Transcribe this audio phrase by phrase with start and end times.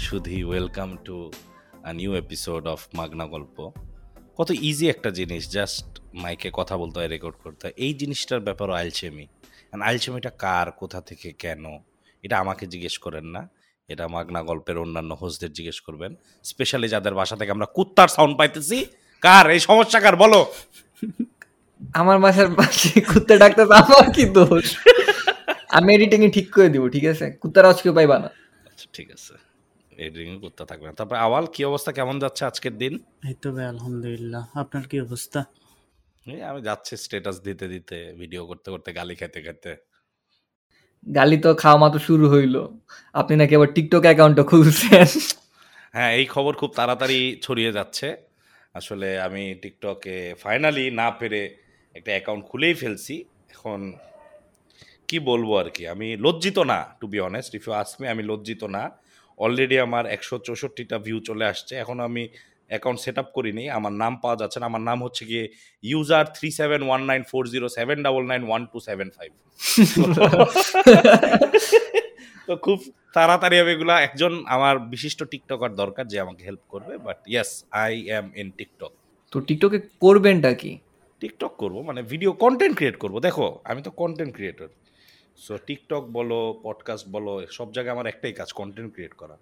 [0.00, 1.32] সুধি welcome to
[1.84, 3.70] a new episode of মাগনা গল্প
[4.36, 8.72] কত ইজি একটা জিনিস জাস্ট মাইকে কথা বলতে হয় রেকর্ড করতে হয়। এই জিনিসটার ব্যাপারও
[8.72, 9.26] আলচেমি
[9.80, 11.64] আলচেমিটা কার কোথা থেকে কেন?
[12.22, 13.48] এটা আমাকে জিজ্ঞেস করেন না।
[13.88, 18.86] এটা মাগনা গল্পের অন্যান্য হোস্টদের জিজ্ঞেস করবেন। স্পেশালি যাদের বাসা থেকে আমরা কুত্তার সাউন্ড পাইতেছি।
[19.20, 19.50] কার?
[19.50, 20.16] এই সমস্যা কার?
[20.16, 20.52] বলো।
[21.94, 24.76] আমার বাসার পাশে কুত্তা ডাক্তার আমার কি দোষ?
[25.68, 27.30] আমি এডিটিং ঠিক করে দিব ঠিক আছে?
[27.30, 28.28] কুত্তার আজকে পাইবা না।
[28.70, 29.49] আচ্ছা ঠিক আছে।
[30.06, 31.90] এডিটিং করতে থাকবে না। তারপরে আওয়াল কি অবস্থা?
[31.98, 32.94] কেমন যাচ্ছে আজকের দিন?
[33.28, 35.40] এই তো ভাই আলহামদুলিল্লাহ। আপনার কি অবস্থা?
[36.26, 39.72] এই আমি যাচ্ছি স্ট্যাটাস দিতে দিতে ভিডিও করতে করতে গালি খেতে খেতে
[41.06, 42.56] গালি তো খাওয়া মাত্র শুরু হইল।
[43.20, 45.08] আপনি নাকি আবার টিকটক অ্যাকাউন্টও খুলছেন?
[45.94, 48.08] হ্যাঁ এই খবর খুব তাড়াতাড়ি ছড়িয়ে যাচ্ছে।
[48.78, 51.42] আসলে আমি টিকটকে ফাইনালি না পেরে
[51.96, 53.14] একটা অ্যাকাউন্ট খুলেই ফেলছি।
[53.54, 53.80] এখন
[55.08, 55.82] কি বলব আর কি?
[55.94, 58.82] আমি লজ্জিত না to be honest if you আসমি আমি লজ্জিত না।
[59.44, 62.22] অলরেডি আমার একশো চৌষট্টিটা ভিউ চলে আসছে। এখন আমি
[62.70, 65.44] অ্যাকাউন্ট সেট আপ করিনি। আমার নাম পাওয়া যাচ্ছে না। আমার নাম হচ্ছে গিয়ে
[65.90, 69.30] user three seven one nine four zero seven double nine one two seven five
[72.46, 72.78] তো খুব
[73.16, 77.50] তাড়াতাড়ি হবে এগুলা। একজন আমার বিশিষ্ট টিকটকার দরকার যে আমাকে হেল্প করবে। But yes
[77.84, 78.92] I am in TikTok
[79.32, 80.72] তো টিকটকে করবেনটা কি?
[81.20, 84.68] টিকটক করব। মানে ভিডিও কন্টেন্ট ক্রিয়েট করব। দেখো আমি তো কন্টেন্ট ক্রিয়েটর
[85.40, 89.36] সো টিকটক বলো পডকাস্ট বলো সব জায়গায় আমার একটাই কাজ কন্টেন্ট ক্রিয়েট করা।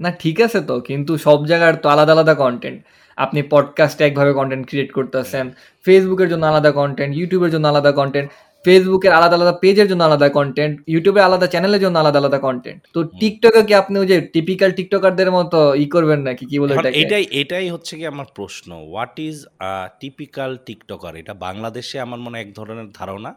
[0.00, 2.82] না ঠিক আছে তো কিন্তু সব জায়গার তো আলাদা আলাদা কন্টেন্ট
[3.16, 5.50] আপনি পডকাস্টে একভাবে কন্টেন্ট ক্রিয়েট করতেছেন
[5.84, 8.30] ফেসবুকের জন্য আলাদা কন্টেন্ট ইউটিউবের জন্য আলাদা কন্টেন্ট
[8.64, 13.04] ফেসবুকের আলাদা আলাদা পেজের জন্য আলাদা কন্টেন্ট ইউটিউবে আলাদা চ্যানেলের জন্য আলাদা আলাদা কন্টেন্ট তো
[13.04, 16.46] টিকটকে কি আপনি ওই যে টিপিক্যাল টিকটকারদের মতো ই করবেন নাকি?
[16.46, 22.00] কি বলে এটাই এটাই হচ্ছে কি আমার প্রশ্ন what is a typical TikToker এটা বাংলাদেশে
[22.00, 23.34] আমার মনে এক ধরনের ধারণা।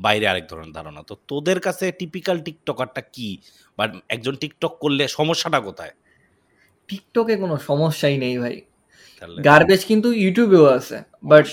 [0.00, 3.38] বাইরে আরেক ধরনের ধারণা। তো তোদের কাছে টিপিক্যাল টিকটকারটা কি?
[3.78, 5.92] বা একজন টিকটক করলে সমস্যাটা কোথায়?
[6.88, 8.56] টিকটকে কোনো সমস্যাই নেই ভাই।
[9.44, 11.44] গার্বেজ কিন্তু ইউটিউবেও আছে বাট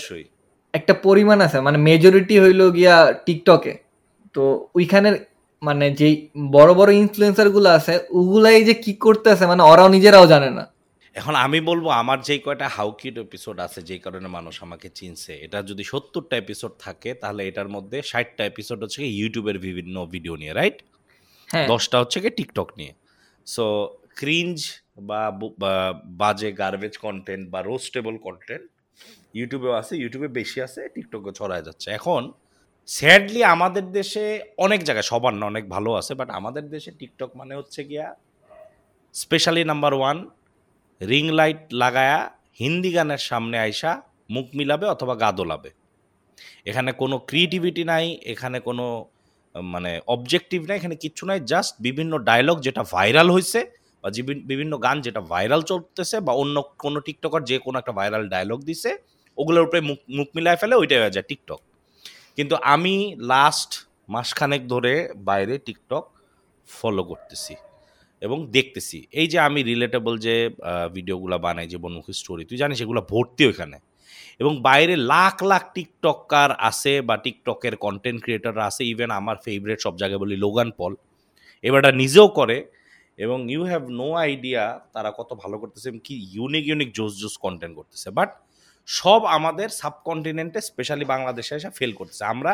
[0.74, 3.74] একটা পরিমাণ আছে মানে মেজরিটি হইল গিয়া টিকটকে।
[4.34, 5.14] তো ওইখানের
[5.62, 6.14] মানে যেই
[6.50, 10.64] বড় বড় ইনফ্লুয়েন্সারগুলো আছে ওগুলাই যে কি করতেছে মানে ওরাও নিজেরাও জানে না।
[11.14, 15.58] এখন আমি বলব আমার যেই কয়টা হাউকিট এপিসোড আছে যেই কারণে মানুষ আমাকে চিনছে এটা
[15.62, 20.78] যদি সত্তরটা এপিসোড থাকে তাহলে এটার মধ্যে ষাটটা এপিসোড হচ্ছে ইউটিউবের বিভিন্ন ভিডিও নিয়ে রাইট
[21.48, 22.92] হ্যাঁ। দশটা হচ্ছে কি টিকটক নিয়ে।
[23.46, 23.64] সো
[24.16, 24.56] ক্রিঞ্জ
[25.00, 25.22] বা
[25.58, 25.72] বা
[26.20, 28.64] বাজে গার্বেজ কন্টেন্ট বা রোস্টেবল কন্টেন্ট
[29.34, 32.22] ইউটিউবেও আছে ইউটিউবে বেশি আছে টিকটকে ছড়ায় যাচ্ছে। এখন
[32.88, 34.24] স্যাডলি আমাদের দেশে
[34.58, 38.06] অনেক জায়গায় সবার না অনেক ভালো আছে বাট আমাদের দেশে টিকটক মানে হচ্ছে গিয়া
[39.14, 40.18] specially number one
[41.00, 42.18] ring light লাগায়া
[42.60, 43.90] হিন্দি গানের সামনে আইসা
[44.34, 45.70] মুখ মিলাবে অথবা গা দোলাবে।
[46.70, 48.86] এখানে কোনো ক্রিয়েটিভিটি নাই, এখানে কোনো
[49.74, 53.60] মানে অবজেক্টিভ নাই, এখানে কিচ্ছু নাই জাস্ট বিভিন্ন ডায়লগ যেটা ভাইরাল হয়েছে
[54.02, 54.08] বা
[54.50, 58.90] বিভিন্ন গান যেটা ভাইরাল চলতেছে বা অন্য কোনো টিকটকার যে কোনো একটা ভাইরাল ডায়লগ দিছে,
[59.38, 61.60] ওগুলোর উপরে মুখ মুখ মিলায় ফেলে ওইটাই হয়ে যায় টিকটক
[62.36, 62.94] কিন্তু আমি
[63.32, 63.70] লাস্ট
[64.14, 64.92] মাসখানেক ধরে
[65.28, 66.04] বাইরে টিকটক
[66.68, 67.54] ফলো করতেছি।
[68.26, 70.34] এবং দেখতেছি। এই যে আমি রিলেটেবল যে
[70.96, 73.78] ভিডিওগুলো বানাই জীবনমুখী স্টোরি তুই জানিস এগুলো ভর্তি ওইখানে।
[74.42, 79.94] এবং বাইরে লাখ লাখ টিকটকার আছে বা টিকটকের কন্টেন্ট ক্রিয়েটাররা আছে ইভেন আমার ফেভারিট সব
[80.00, 80.92] জায়গায় বলি লোগান পল
[81.64, 82.56] এবারটা নিজেও করে
[83.24, 84.64] এবং ইউ হ্যাভ নো আইডিয়া
[84.94, 88.30] তারা কত ভালো করতেছে এবং কি ইউনিক ইউনিক জোস জোস কন্টেন্ট করতেছে। বাট
[88.88, 92.52] সব আমাদের সাবকন্টিনেন্টে স্পেশালি বাংলাদেশে এসে ফেল করতেছে। আমরা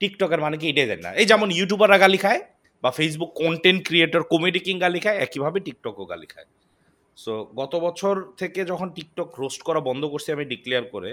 [0.00, 2.40] টিকটকের মানে কি এটাই জানি না। এই যেমন ইউটিউবাররা গালি খায়
[2.82, 6.48] বা Facebook content creator comedy king গালি খায়, একইভাবে টিকটকও গালি খায়।
[7.22, 11.10] সো গত বছর থেকে যখন টিকটক রোস্ট করা বন্ধ করছি, আমি ডিক্লেয়ার করে,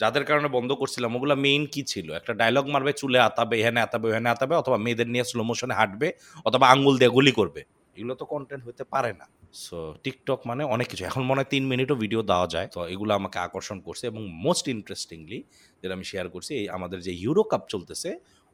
[0.00, 2.06] যাদের কারণে বন্ধ করছিলাম, ওগুলো মেইন কি ছিল?
[2.20, 6.08] একটা ডায়লগ মারবে, চুলে আতাবে, এখানে আতাবে, ওখানে আতাবে, অথবা মেয়েদের নিয়ে স্লো মোশনে হাঁটবে,
[6.48, 7.62] অথবা আঙ্গুল দিয়ে গুলি করবে।
[7.96, 9.26] এগুলো তো কন্টেন্ট হতে পারে না।
[9.64, 13.12] সো টিকটক মানে অনেক কিছু। এখন মনে হয় তিন মিনিটও ভিডিও দেওয়া যায়। তো এগুলো
[13.20, 15.38] আমাকে আকর্ষণ করছে এবং মোস্ট ইন্টারেস্টিংলি
[15.80, 18.10] যেটা আমি শেয়ার করছি, এই আমাদের যে ইউরো কাপ চলতেছে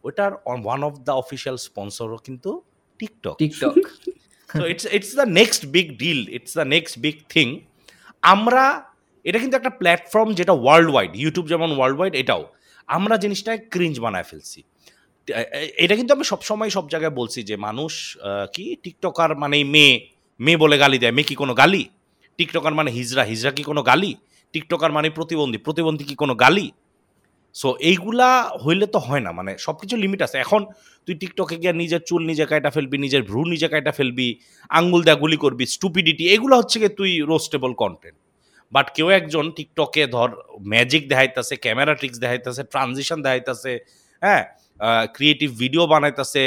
[0.07, 0.33] ওটার
[0.67, 2.51] ওয়ান অফ দ্য অফিসিয়াল স্পন্সরও কিন্তু
[3.01, 3.75] TikTok TikTok
[4.59, 7.47] so it's it's the next big deal it's the next big thing
[8.35, 8.65] আমরা
[9.29, 12.43] এটা কিন্তু একটা প্ল্যাটফর্ম যেটা ওয়ার্ল্ড ওয়াইড ইউটিউব যেমন ওয়ার্ল্ড ওয়াইড এটাও।
[12.97, 14.61] আমরা জিনিসটাকে ক্রিঞ্জ বানায় ফেলছি।
[15.85, 17.93] এটা কিন্তু আমি সবসময় সব জায়গায় বলছি যে মানুষ
[18.55, 19.95] কি টিকটকার মানে মেয়ে
[20.41, 21.83] মেয়ে বলে গালি দেয়। মেয়ে কি কোনো গালি?
[22.39, 24.13] টিকটকার মানে হিজরা হিজরা কি কোনো গালি?
[24.53, 26.67] টিকটকার মানে প্রতিবন্ধী প্রতিবন্ধী কি কোনো গালি?
[27.61, 28.29] সো এইগুলা
[28.65, 30.61] হইলে তো হয় না। মানে সব কিছু লিমিট আছে। এখন
[31.07, 34.29] তুই টিকটকে গিয়ে নিজের চুল নিজে কাটা ফেলবি, নিজের ভ্রু নিজে কাটা ফেলবি,
[34.79, 38.19] আঙ্গুল দেয়া গুলি করবি স্টুপিডিটি এগুলো হচ্ছে গিয়ে তুই রোস্টেবল কন্টেন্ট
[38.73, 40.31] বাট কেউ একজন টিকটকে ধর
[40.73, 43.73] ম্যাজিক দেখাইতেছে ক্যামেরা ট্রিক্স দেখাইতেছে ট্রানজিশন দেখাইতেছে
[44.23, 44.43] হ্যাঁ?
[45.17, 46.45] ক্রিয়েটিভ ভিডিও বানাইতেছে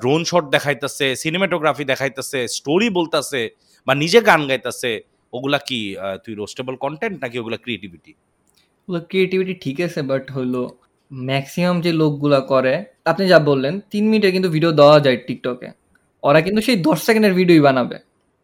[0.00, 3.40] ড্রোন শট দেখাইতেছে সিনেমাটোগ্রাফি দেখাইতেছে স্টোরি বলতেছে,
[3.86, 4.90] বা নিজে গান গাইতেছে,
[5.32, 5.80] ওগুলা কি
[6.24, 8.12] তুই রোস্টেবল কন্টেন্ট নাকি ওগুলা ক্রিয়েটিভিটি
[9.10, 10.62] ক্রিয়েটিভিটি ঠিক আছে বাট হলো
[11.10, 12.74] ম্যাক্সিমাম যে লোকগুলা করে,
[13.10, 15.68] আপনি যা বললেন, তিন মিনিটের কিন্তু ভিডিও দেওয়া যায় টিকটকে
[16.22, 17.96] ওরা কিন্তু সেই দশ সেকেন্ডের ভিডিওই বানাবে।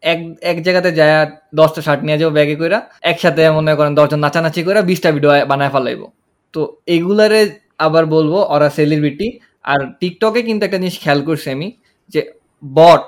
[0.03, 0.19] এক
[0.51, 1.13] এক জায়গাতে যায়,
[1.59, 2.77] দশটা শার্ট নিয়ে যাব ব্যাগে করে
[3.11, 6.07] একসাথে মনে করেন দশজন নাচানাচি করে বিশটা ভিডিও বানায় ফেলাইবো।
[6.53, 6.61] তো
[6.95, 7.41] এগুলারে
[7.85, 9.27] আবার বলব, ওরা সেলিব্রিটি
[9.71, 11.67] আর টিকটকে কিন্তু একটা জিনিস খেয়াল করছি আমি,
[12.13, 12.21] যে
[12.63, 13.07] বট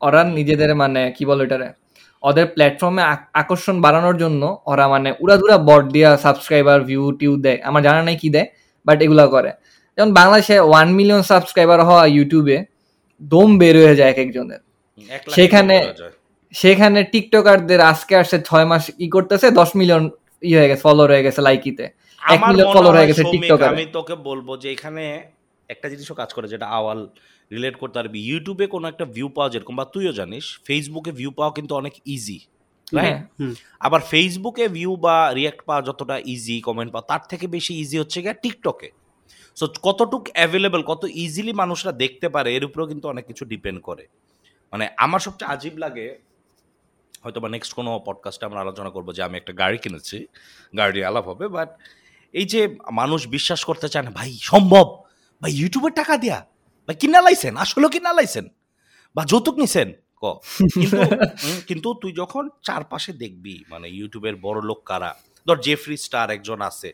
[0.00, 1.68] ওরা নিজেদের মানে কি বলো এটারে
[2.22, 3.02] ওদের প্ল্যাটফর্মে
[3.34, 8.16] আকর্ষণ বাড়ানোর জন্য ওরা মানে উড়াধুরা বট দিয়া সাবস্ক্রাইবার ভিউ টিউ দেয় আমার জানা নাই
[8.16, 8.48] কি দেয়
[8.86, 9.50] বাট এগুলা করে
[9.98, 12.56] যেমন বাংলাদেশে ওয়ান মিলিয়ন সাবস্ক্রাইবার হওয়া ইউটিউবে
[13.20, 14.60] দম বের হয়ে যায় এক একজনের
[15.10, 15.82] এক সেখানে-।
[16.54, 20.04] সেখানে টিকটকারদের আজকে আসছে ছয় মাস ই করতেছে দশ মিলিয়ন
[20.42, 21.84] ই হয়ে গেছে ফলোয়ার হয়ে গেছে লাইকিতে
[22.22, 25.04] এক মিলিয়ন মনে হয়ে গেছে টিকটকারে। আমি তোকে বলব যে এখানে
[25.68, 27.00] একটা জিনিসও কাজ করে যেটা আওয়াল
[27.52, 31.52] রিলেট করতে পারবি ইউটিউবে কোনো একটা ভিউ পাওয়া যেরকম বা তুইও জানিস ফেসবুকে ভিউ পাওয়া
[31.52, 32.38] কিন্তু অনেক ইজি
[32.92, 33.18] হ্যাঁ।
[33.80, 38.22] আবার ফেসবুকে ভিউ বা রিয়াক্ট পাওয়া যতটা ইজি কমেন্ট পাওয়া তার থেকে বেশি ইজি হচ্ছে
[38.22, 38.90] গিয়ে টিকটকে
[39.56, 44.04] সো কতটুক অ্যাভেলেবেল কত ইজিলি মানুষরা দেখতে পারে এর উপরেও কিন্তু অনেক কিছু ডিপেন্ড করে।
[44.72, 46.06] মানে আমার সবচেয়ে আজীব লাগে
[47.24, 50.26] হয়তো বা নেক্সট কোনো পডকাস্টে আমরা আলোচনা করব যে আমি একটা গাড়ি কিনেছি
[50.78, 51.70] গাড়ি আলাপ হবে বাট
[52.34, 52.60] এই যে
[52.92, 54.86] মানুষ বিশ্বাস করতে চায় না ভাই সম্ভব!
[55.42, 56.38] ভাই ইউটিউবের টাকা দিয়া!
[56.88, 57.54] ভাই কিনা লাইছেন?
[57.56, 58.46] আসলে কিনা লাইছেন?
[59.16, 59.88] বা যৌতুক নিছেন?
[60.22, 60.24] ক?
[60.74, 60.98] কিন্তু
[61.68, 65.10] কিন্তু তুই যখন চারপাশে দেখবি মানে ইউটিউবের বড় লোক কারা?
[65.46, 66.90] ধর জেফরি স্টার একজন আছে।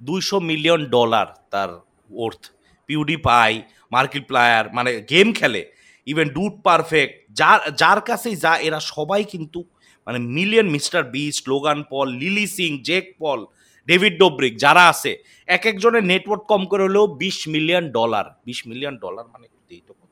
[0.00, 1.70] দুইশো মিলিয়ন ডলার তার
[2.10, 2.42] worth
[2.88, 3.52] PewDiePie
[3.92, 5.62] market player মানে গেম খেলে।
[6.06, 9.60] ইভেন ডুট পারফেক্ট যার যার কাছেই যা এরা সবাই কিন্তু
[10.06, 13.40] মানে million Mister Beast Logan Paul Lilly Singh Jake Paul
[13.88, 18.96] David Dobrik যারা আছে এক একজনের নেটওয়ার্ক কম করে হলেও বিশ মিলিয়ন ডলার। বিশ মিলিয়ন
[18.96, 20.08] ডলার মানে দেই তো কত?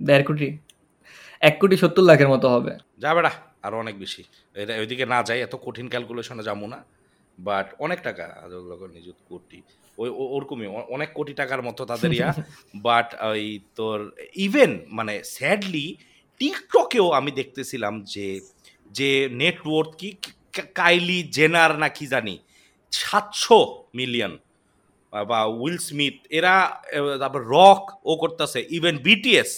[0.00, 0.58] দেড় কোটি।
[1.40, 3.30] এক কোটি সত্তর লাখের মতো হবে। যাবে না
[3.62, 4.24] আরও অনেক বেশি।
[4.78, 6.84] ওইদিকে না যাই এত কঠিন ক্যালকুলেশনে যাব না।
[7.38, 8.42] বাট অনেক টাকা
[8.94, 9.62] নিযুত কোটি।
[9.98, 12.34] ওই ওরকমই অনেক কোটি টাকার মতো তাদের ইয়া।
[12.74, 15.96] বাট ওই তোর ইভেন মানে স্যাডলি
[16.38, 18.40] টিকটকেও আমি দেখতেছিলাম যে
[18.90, 20.41] যে নেটওয়ার্ক কা-
[20.74, 22.34] কাইলি জেনার না কি জানি
[22.92, 23.58] সাতশো
[23.94, 24.32] মিলিয়ন
[25.12, 26.54] বা উইল স্মিথ এরা
[27.20, 29.50] তারপর রক ও করতেছে ইভেন বিটিএস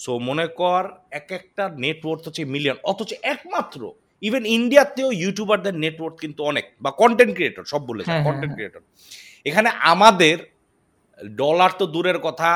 [0.00, 0.82] সো মনে কর
[1.12, 3.80] এক একটা নেটওয়ার্ক হচ্ছে মিলিয়ন অথচ একমাত্র
[4.22, 8.82] ইভেন ইন্ডিয়াতেও ইউটিউবারদের নেটওয়ার্ক কিন্তু অনেক বা কন্টেন্ট ক্রিয়েটর সব বলে হ্যাঁ, কন্টেন্ট ক্রিয়েটর
[9.46, 10.36] এখানে আমাদের
[11.40, 12.50] ডলার তো দূরের কথা,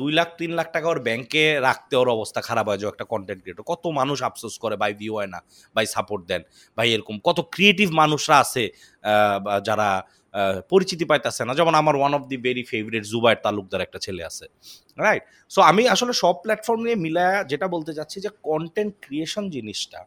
[0.00, 3.40] দুই লাখ, তিন লাখ টাকা ওর ব্যাংকে রাখতে ওর অবস্থা খারাপ হয় যে একটা কন্টেন্ট
[3.42, 5.38] ক্রিয়েটর কত মানুষ আফসোস করে, ভাই ভিউ হয় না,
[5.76, 6.42] ভাই সাপোর্ট দেন।
[6.78, 8.64] ভাই এরকম কত ক্রিয়েটিভ মানুষরা আছে
[9.68, 9.88] যারা
[10.72, 14.46] পরিচিতি পাইতেছে না। যেমন আমার one of the very favourite Zubair Talukdar একটা ছেলে আছে
[15.04, 15.22] রাইট
[15.54, 20.00] সো আমি আসলে সব প্ল্যাটফর্ম নিয়ে মিলায়া যেটা বলতে চাচ্ছি যে কন্টেন্ট ক্রিয়েশন জিনিসটা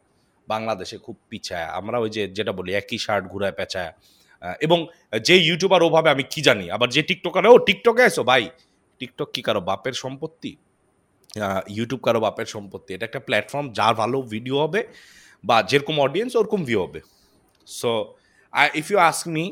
[0.47, 3.91] বাংলাদেশে খুব পিছায়। আমরা ওই যে, যেটা বলি, একই শার্ট ঘুরায় পেঁচায়।
[4.65, 4.79] এবং
[5.27, 6.65] যে ইউটিউবার ওভাবে আমি কি জানি?
[6.75, 8.43] আবার যে টিকটকার ও টিকটকে এসো ভাই
[8.99, 10.51] টিকটক কি কারও বাপের সম্পত্তি?
[11.77, 12.89] ইউটিউব কারও বাপের সম্পত্তি?
[12.95, 14.81] এটা একটা প্ল্যাটফর্ম যার ভালো ভিডিও হবে
[15.43, 16.99] বা যেরকম অডিয়েন্স ওরকম ভিউ হবে।
[17.67, 17.89] So
[18.81, 19.45] if you ask me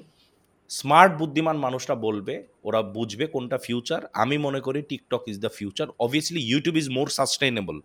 [0.71, 2.35] smart বুদ্ধিমান মানুষরা বলবে,
[2.67, 7.07] ওরা বুঝবে কোনটা ফিউচার আমি মনে করি TikTok is the future obviously YouTube is more
[7.17, 7.77] sustainable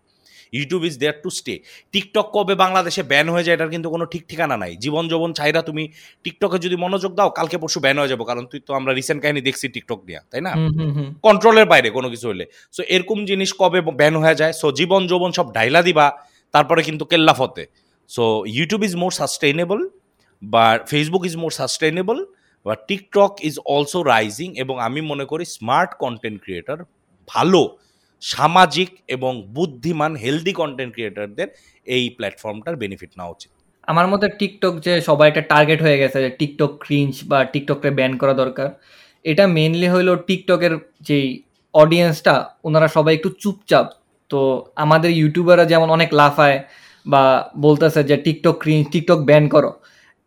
[0.57, 1.53] YouTube is there to stay
[1.93, 5.61] TikTok কবে বাংলাদেশে ব্যান হয়ে যায় এটার কিন্তু কোনো ঠিক ঠিকানা নাই। জীবন যৌবন চাইরা
[5.69, 5.83] তুমি
[6.23, 9.41] টিকটকে যদি মনোযোগ দাও কালকে পরশু ব্যান হয়ে যাব কারণ তুই তো আমরা রিসেন্ট কাহিনী
[9.47, 10.51] দেখছি টিকটক নিয়ে তাই না?
[11.27, 12.45] কন্ট্রোলের বাইরে কোনো কিছু হলে।
[12.75, 14.53] সো এরকম জিনিস কবে ব্যান হয়ে যায়?
[14.61, 16.05] সো জীবন যৌবন সব ডাইলা দিবা
[16.53, 17.63] তারপরে কিন্তু কেল্লা ফতে।
[18.09, 18.23] So
[18.57, 19.79] YouTube is more sustainable
[20.41, 22.17] বা ফেসবুক ইজ মোর সাস্টেইনেবল
[22.65, 26.79] বা টিকটক ইজ অলসো রাইজিং এবং আমি মনে করি স্মার্ট কন্টেন্ট ক্রিয়েটর
[27.27, 27.61] ভালো।
[28.31, 31.47] সামাজিক এবং বুদ্ধিমান হেলদি কন্টেন্ট ক্রিয়েটরদের
[31.87, 33.51] এই প্ল্যাটফর্মটার বেনিফিট নেওয়া উচিত।
[33.87, 38.11] আমার মতে টিকটক যে সবাই একটা টার্গেট হয়ে গেছে, যে টিকটক ক্রিঞ্চ বা টিকটককে ব্যান
[38.21, 38.67] করা দরকার।
[39.25, 40.73] এটা মেনলি হইল টিকটকের
[41.07, 41.27] যেই
[41.73, 42.35] অডিয়েন্সটা
[42.67, 43.87] ওনারা সবাই একটু চুপচাপ।
[44.31, 44.39] তো
[44.83, 46.57] আমাদের ইউটিউবাররা যেমন অনেক লাফায়
[47.05, 47.23] বা
[47.65, 49.71] বলতেছে যে টিকটক ক্রিঞ্চ টিকটক ব্যান করো।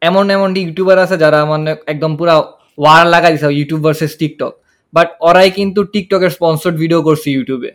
[0.02, 2.34] এমন এমন ইউটিউবার আছে যারা মানে একদম পুরা
[2.82, 4.52] ওয়ার লাগা দিছে ইউটিউব ভার্সেস টিকটক
[4.92, 7.70] বাট ওরাই কিন্তু টিকটকের স্পন্সর্ড ভিডিও করছে ইউটিউবে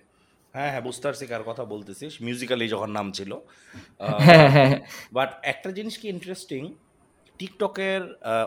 [0.54, 3.32] হ্যাঁ হ্যাঁ বুঝতে পারছি কার কথা বলতেছিস মিউজিক্যালি যখন নাম ছিল
[5.14, 6.62] বাট একটা জিনিস কি ইন্টারেস্টিং
[7.40, 8.02] টিকটকের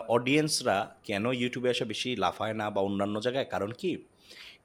[0.07, 3.45] অডিয়েন্সরা কেন ইউটিউবে এসে বেশি লাফায় না বা অন্যান্য জায়গায়?
[3.45, 3.91] কারণ কি?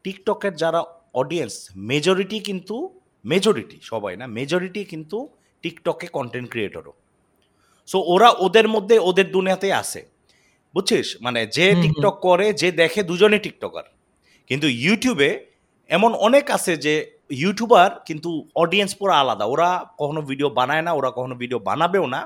[0.03, 0.81] টিকটকের যারা
[1.15, 5.19] অডিয়েন্স মেজরিটি কিন্তু মেজরিটি সবাই না মেজরিটি কিন্তু
[5.63, 6.93] টিকটকে কন্টেন্ট ক্রিয়েটরও
[7.89, 10.03] সো ওরা ওদের মধ্যে ওদের দুনিয়াতেই আসে
[10.75, 11.07] বুঝছিস?
[11.21, 13.87] মানে যে। টিকটক করে যে দেখে দুজনে টিকটকার
[14.51, 15.31] কিন্তু ইউটিউবে
[15.91, 16.95] এমন অনেক আছে যে
[17.43, 18.31] ইউটিউবার কিন্তু
[18.63, 19.69] অডিয়েন্স পুরো আলাদা। ওরা
[20.01, 22.21] কখনো ভিডিও বানায় না, ওরা কখনো ভিডিও বানাবেও না।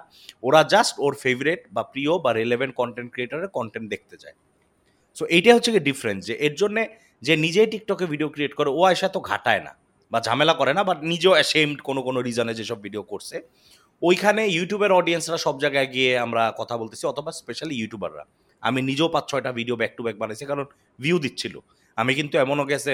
[0.46, 4.36] ওরা জাস্ট ওর ফেভারেট বা প্রিয় বা রেলেভেন্ট কন্টেন্ট ক্রিয়েটারের কন্টেন্ট দেখতে যায়
[5.18, 6.82] সো এইটাই হচ্ছে কি ডিফারেন্স যে এর জন্যে
[7.26, 9.72] যে নিজেই টিকটকে ভিডিও ক্রিয়েট করে, ও এসে তো ঘাটায় না
[10.12, 13.36] বা ঝামেলা করে না বাট নিজেও অ্যাশেমড কোনো কোনো রিজনে যেসব ভিডিও করছে।
[14.02, 18.24] ওইখানে ইউটিউবের অডিয়েন্সরা সব জায়গায় গিয়ে আমরা কথা বলতেছি, অথবা স্পেশালি ইউটিউবাররা
[18.62, 20.64] আমি নিজেও পাঁচ ছয়টা ভিডিও ব্যাক টু ব্যাক বানাইছি, কারণ
[21.02, 21.54] ভিউ দিচ্ছিল।
[21.96, 22.92] আমি কিন্তু এমনও গেছে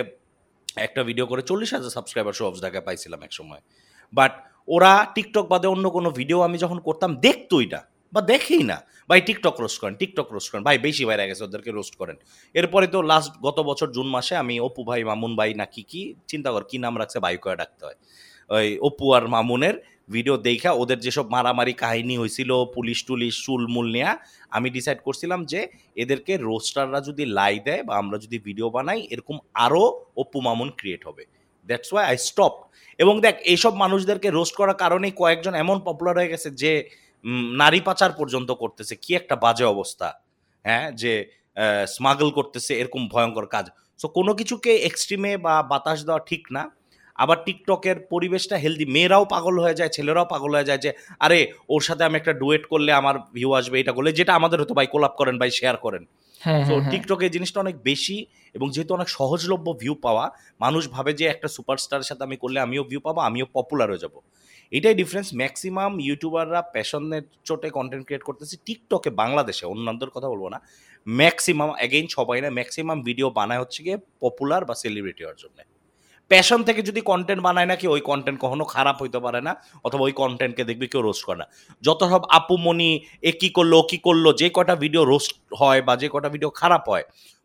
[0.76, 3.62] একটা ভিডিও করে চল্লিশ হাজার সাবস্ক্রাইবার সব জায়গায় পাইছিলাম এক সময়
[4.12, 4.32] বাট
[4.68, 7.80] ওরা টিকটক বাদে অন্য কোনো ভিডিও আমি যখন করতাম দেখতোই না
[8.12, 8.78] বা দেখেই না।
[9.10, 12.16] ভাই টিকটক রোস্ট করেন টিকটক রোস্ট করেন। ভাই, বেশি বাইরে গেছে, ওদেরকে রোস্ট করেন।
[12.54, 16.14] এরপরে তো লাস্ট গত বছর জুন মাসে আমি অপু ভাই, মামুন ভাই না কি কি,
[16.28, 17.98] চিন্তা কর, কি নাম রাখছে, ভাই কয়ে ডাকতে হয়।
[18.50, 19.76] ওই অপু আর মামুনের
[20.14, 24.12] ভিডিও দেখা ওদের যেসব মারামারি কাহিনী হয়েছিল, পুলিশ টুলিশ চুল মূল নেয়া,
[24.57, 25.61] আমি ডিসাইড করছিলাম যে
[26.02, 29.85] এদেরকে রোস্টাররা যদি লাই দেয় বা আমরা যদি ভিডিও বানাই, এরকম আরও
[30.23, 31.25] অপু মামুন ক্রিয়েট হবে।
[31.69, 32.55] দ্যাটস ওয়াই আই স্টপ
[32.99, 36.73] এবং দেখ, এইসব মানুষদেরকে রোস্ট করার কারণেই কয়েকজন এমন পপুলার হয়ে গেছে যে
[37.62, 40.09] নারী পাচার পর্যন্ত করতেছে। কি একটা বাজে অবস্থা
[40.64, 40.87] হ্যাঁ?
[41.02, 41.12] যে
[41.95, 43.67] স্মাগল করতেছে, এরকম ভয়ঙ্কর কাজ।
[44.00, 46.62] সো কোনো কিছুকে এক্সট্রিমে বা বাতাস দেওয়া ঠিক না।
[47.22, 50.90] আবার টিকটকের পরিবেশটা হেলদি মেয়েরাও পাগল হয়ে যায় ছেলেরাও পাগল হয়ে যায় যে
[51.24, 51.38] আরে
[51.74, 54.88] ওর সাথে আমি একটা ডুয়েট করলে আমার ভিউ আসবে এটা করলে। যেটা আমাদের হতো ভাই
[54.94, 56.02] কোলাপ করেন ভাই শেয়ার করেন।
[56.40, 58.16] হ্যাঁ তো হ্যাঁ হ্যাঁ। টিকটকে এই জিনিসটা অনেক বেশি
[58.54, 60.24] এবং যেহেতু অনেক সহজলভ্য ভিউ পাওয়া
[60.64, 64.14] মানুষ ভাবে যে একটা সুপারস্টারের সাথে আমি করলে আমিও ভিউ পাবো আমিও পপুলার হয়ে যাব।
[64.72, 70.58] এটাই ডিফারেন্স ম্যাক্সিমাম ইউটিউবাররা প্যাশনের চোটে কন্টেন্ট ক্রিয়েট করতেছে টিকটকে বাংলাদেশে অন্যদের কথা বলব না।
[71.06, 75.58] ম্যাক্সিমাম অ্যাগেইন সবাই না ম্যাক্সিমাম ভিডিও বানায় হচ্ছে গিয়ে পপুলার বা সেলিব্রিটি হওয়ার জন্য।
[76.30, 79.52] প্যাশন থেকে যদি কন্টেন্ট বানায় নাকি ওই কন্টেন্ট কখনো খারাপ হইতে পারে না,
[79.87, 81.46] অথবা ওই কন্টেন্টকে দেখবি কেউ রোস্ট করে না।
[81.87, 82.88] যত সব আপুমনি
[83.30, 86.82] এ কী করল কি করল, যে কটা ভিডিও রোস্ট হয় বা যে কটা ভিডিও খারাপ
[86.92, 87.04] হয়,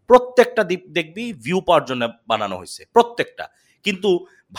[0.10, 3.46] প্রত্যেকটা দিক দেখবি ভিউ পাওয়ার জন্য বানানো হয়েছে, প্রত্যেকটা।
[3.86, 4.10] কিন্তু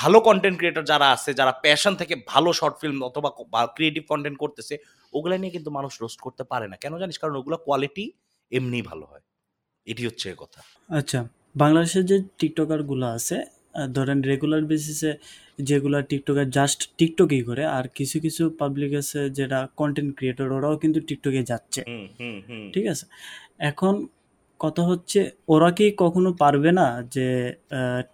[0.00, 3.28] ভালো কন্টেন্ট ক্রিয়েটর যারা আছে, যারা প্যাশন থেকে ভালো শর্ট ফিল্ম অথবা
[3.76, 4.75] ক্রিয়েটিভ কন্টেন্ট করতেছে,
[5.12, 7.16] ওগুলো নিয়ে কিন্তু মানুষ রোস্ট করতে পারে না। কেন জানিস?
[7.23, 8.04] কারণ ওগুলো কোয়ালিটি
[8.52, 9.23] এমনিই ভালো হয়।
[9.87, 10.61] এটি হচ্ছে কথা।
[10.99, 11.18] আচ্ছা
[11.62, 13.37] বাংলাদেশের যে টিকটকারগুলো আছে
[13.97, 15.11] ধরেন রেগুলার বেসিসে
[15.68, 20.99] যেগুলো টিকটকার জাস্ট টিকটকেই করে আর কিছু কিছু পাবলিক আছে যেটা কন্টেন্ট ক্রিয়েটর ওরাও কিন্তু
[21.00, 21.80] টিকটকে যাচ্ছে।
[22.75, 23.04] ঠিক আছে?
[23.71, 23.95] এখন
[24.61, 27.26] কথা হচ্ছে ওরা কি কখনো পারবে না যে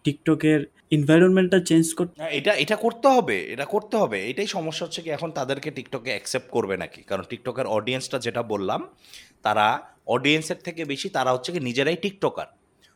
[0.04, 5.10] টিকটকের এনভায়রনমেন্টটা চেঞ্জ করতে এটা এটা করতে হবে এটা করতে হবে। এটাই সমস্যা হচ্ছে কি
[5.10, 7.00] এখন তাদেরকে টিকটকে অ্যাকসেপ্ট করবে নাকি?
[7.02, 8.80] কারণ টিকটকের অডিয়েন্সটা যেটা বললাম
[9.42, 9.66] তারা
[10.06, 12.48] অডিয়েন্সের থেকে বেশি তারা হচ্ছে কি নিজেরাই টিকটকার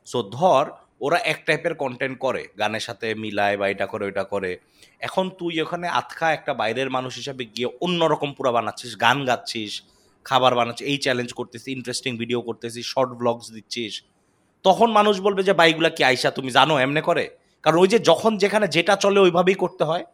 [0.06, 0.64] সো ধর
[1.00, 4.58] ওরা এক টাইপের কন্টেন্ট করে, গানের সাথে মিলায় বা এটা করে, ওইটা করে।
[5.00, 9.82] এখন তুই ওখানে আতখা একটা বাইরের মানুষ হিসাবে গিয়ে অন্যরকম পুরা বানাচ্ছিস, গান গাচ্ছিস,
[10.24, 14.02] খাবার বানাচ্ছিস, এই চ্যালেঞ্জ করতেছিস ইন্টারেস্টিং ভিডিও করতেছিস শর্ট ব্লগস দিচ্ছিস।
[14.64, 16.30] তখন মানুষ বলবে যে বাইগুলা কি আইসা?
[16.30, 17.30] তুমি জানো, এমনে করে?
[17.62, 20.04] কারণ ওই যে যখন যেখানে যেটা চলে, ওইভাবেই করতে হয়।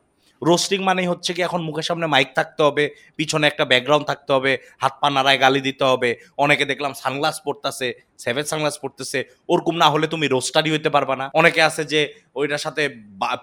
[0.49, 2.85] রোস্টিং মানেই হচ্ছে কি এখন মুখের সামনে মাইক থাকতে হবে,
[3.19, 6.11] পিছনে একটা ব্যাকগ্রাউন্ড থাকতে হবে, হাত পা নাড়ায় গালি দিতে হবে।
[6.45, 7.89] অনেকে দেখলাম সানগ্লাস পরতেছে
[8.25, 9.19] সেভেন সানগ্লাস পরতেছে।
[9.53, 12.01] ওরকম না হলে তুমি রোস্টারই হইতে পারবা না। অনেকে আছে যে
[12.41, 12.83] ওইটার সাথে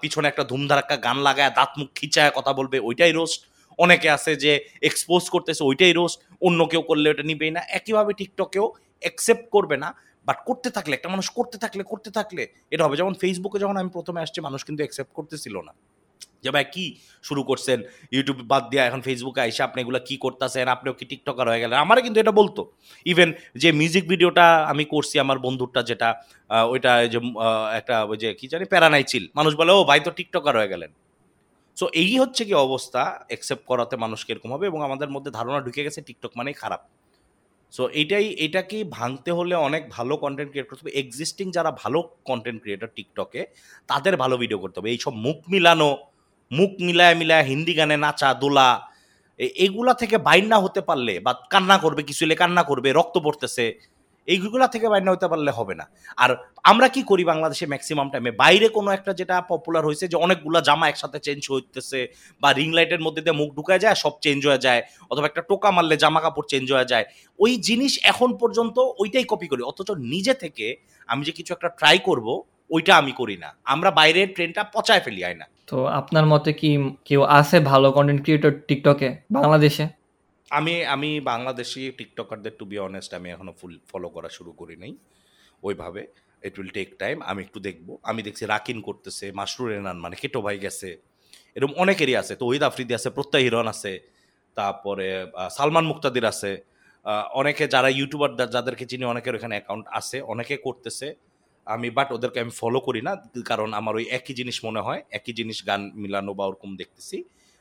[0.02, 3.40] পিছনে একটা ধুমধারাক্কা গান লাগায়, দাঁত মুখ খিচায় কথা বলবে, ওইটাই রোস্ট
[3.78, 4.52] অনেকে আছে যে
[4.88, 8.66] এক্সপোজ করতেছে, ওইটাই রোস্ট অন্য কেউ করলে ওটা নিবেই না। একইভাবে টিকটকেও
[9.04, 9.88] অ্যাকসেপ্ট করবে না
[10.26, 12.42] বাট করতে থাকলে, একটা মানুষ করতে থাকলে করতে থাকলে,
[12.72, 15.72] এটা হবে। যেমন ফেসবুকে যখন আমি প্রথমে আসছি, মানুষ কিন্তু অ্যাকসেপ্ট করতেছিল না।
[16.44, 16.84] যে ভাই কি
[17.24, 17.78] শুরু করছেন?
[18.14, 20.66] ইউটিউব বাদ দিয়া এখন ফেসবুকে এসে আপনি এগুলো কী করতেছেন?
[20.74, 21.76] আপনিও কি টিকটকার হয়ে গেলেন?
[21.84, 22.62] আমারও কিন্তু এটা বলতো।
[23.06, 23.28] ইভেন
[23.62, 26.08] যে মিউজিক ভিডিওটা আমি করছি আমার বন্ধুরটা যেটা
[26.72, 27.18] ওইটা ওই যে
[27.80, 30.90] একটা ওই যে কী জানি প্যারানাই চিল মানুষ বলে, ও ভাই তো টিকটকার হয়ে গেলেন।
[31.76, 35.82] সো এই হচ্ছে কি অবস্থা অ্যাকসেপ্ট করাতে মানুষকে এরকম হবে এবং আমাদের মধ্যে ধারণা ঢুকে
[35.86, 36.82] গেছে টিকটক মানেই খারাপ।
[37.72, 42.58] সো এইটাই এটাকে ভাঙতে হলে অনেক ভালো কন্টেন্ট ক্রিয়েট করতে হবে। এক্সিস্টিং যারা ভালো কন্টেন্ট
[42.62, 43.40] ক্রিয়েটর টিকটকে
[43.90, 45.88] তাদের ভালো ভিডিও করতে হবে। এইসব মুখ মিলানো
[46.50, 48.68] মুখ মিলায় মিলায় হিন্দি গানে নাচা, দোলা
[49.64, 53.64] এগুলা থেকে বাইর না হতে পারলে বা কান্না করবে, কিছু এলে কান্না করবে, রক্ত পড়তেছে,
[54.28, 55.84] এইগুলা থেকে বাইর না হতে পারলে হবে না।
[56.22, 56.30] আর
[56.70, 60.86] আমরা কি করি বাংলাদেশে ম্যাক্সিমাম টাইমে বাইরে কোনো একটা যেটা পপুলার হয়েছে যে অনেকগুলা জামা
[60.88, 62.00] একসাথে চেঞ্জ হইতেছে
[62.42, 64.80] বা রিং লাইটের মধ্যে দিয়ে মুখ ঢুকায় যায়, সব চেঞ্জ হয়ে যায়,
[65.10, 67.04] অথবা একটা টোকা মারলে জামা কাপড় চেঞ্জ হয়ে যায়।
[67.38, 70.66] ওই জিনিস এখন পর্যন্ত ওইটাই কপি করি। অথচ নিজে থেকে
[71.08, 72.26] আমি যে কিছু একটা ট্রাই করব,
[72.74, 76.70] ওইটা আমি করি না। আমরা বাইরের ট্রেনটা পচায় ফেলি আয় না তো আপনার মতে কি
[77.08, 79.84] কেউ আছে ভালো কন্টেন্ট ক্রিয়েটর টিকটকে বাংলাদেশে?
[80.48, 84.92] আমি আমি বাংলাদেশি টিকটকারদের টু বি অনেস্ট আমি এখনও ফুল ফলো করা শুরু করি নাই
[85.66, 86.02] ওইভাবে।
[86.46, 90.40] ইট উইল টেক টাইম আমি একটু দেখব। আমি দেখছি রাকিন করতেছে, মাসরুর রেনান মানে কেটো
[90.46, 90.88] ভাই গেছে।
[91.56, 93.92] এরকম অনেকেরই আছে, তো ওহিদ আফ্রিদি আছে, প্রত্যয় হিরন আছে,
[94.56, 95.06] তারপরে
[95.56, 96.50] সালমান মুক্তাদির আছে।
[97.40, 101.08] অনেকে যারা ইউটিউবার যাদেরকে চিনি, অনেকের ওখানে অ্যাকাউন্ট আছে, অনেকে করতেছে।
[101.66, 103.12] আমি বাট ওদেরকে আমি ফলো করি না,
[103.50, 107.16] কারণ আমার ওই একই জিনিস মনে হয়, একই জিনিস গান মিলানো বা ওরকম দেখতেছি।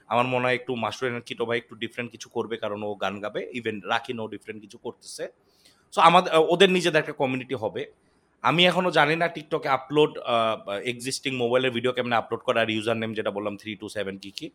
[0.10, 3.41] আমার মনে হয় একটু মাস্টার কিটো ভাই একটু ডিফারেন্ট কিছু করবে, কারণ ও গান গাবে
[3.60, 5.24] ইভেন রাকিনও ডিফারেন্ট কিছু করতেছে।
[5.94, 7.82] সো আমাদের ওদের নিজেদের একটা কমিউনিটি হবে।
[8.44, 10.13] আমি এখনও জানি না টিকটকে আপলোড
[10.91, 14.48] এক্সিস্টিং মোবাইলের ভিডিও কেমনে আপলোড করার ইউজার নেম যেটা বললাম থ্রি টু সেভেন কী কী।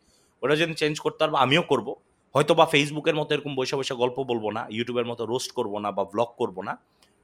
[0.43, 1.87] ওটা যদি চেঞ্জ করতে পারব, আমিও করব।
[2.35, 5.89] হয়তো বা ফেসবুকের মতো এরকম বসে বসে গল্প বলব না ইউটিউবের মতো রোস্ট করব না
[5.97, 6.73] বা ব্লগ করব না।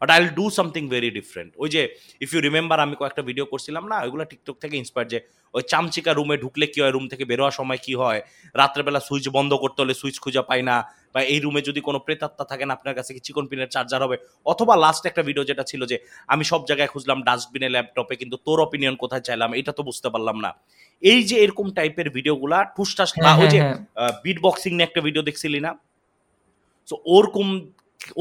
[0.01, 1.81] But I will do something very different ওই যে
[2.25, 5.19] ইফ ইউ রিমেম্বার আমি কয়েকটা ভিডিও করছিলাম না ওইগুলো টিকটক থেকে ইন্সপায়ার যে
[5.53, 6.93] ওই চামচিকা রুমে ঢুকলে কি হয়?
[6.95, 8.19] রুম থেকে বেরোয়ার সময় কি হয়?
[8.61, 10.75] রাত্রেবেলা সুইচ বন্ধ করতে হলে সুইচ খুঁজে পাই না
[11.13, 14.17] বা এই রুমে যদি কোনো প্রেতাত্মা থাকে না আপনার কাছে কি চিকন পিনের চার্জার হবে?
[14.51, 15.97] অথবা লাস্ট একটা ভিডিও যেটা ছিল যে
[16.33, 19.49] আমি সব জায়গায় খুঁজলাম ডাস্টবিনে ল্যাপটপে কিন্তু তোর অপিনিয়ন কোথায় চাইলাম?
[19.59, 20.51] এটা তো বুঝতে পারলাম না।
[21.03, 23.77] এই যে এরকম টাইপের ভিডিওগুলা ঠুসটাস বা হ্যাঁ ওই যে হ্যাঁ।
[24.23, 25.71] বিট বক্সিং নিয়ে একটা ভিডিও দেখছিলি না?
[26.89, 27.47] সো ওরকম